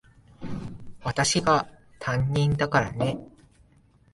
[1.03, 1.69] 私が
[1.99, 3.19] 担任だからね。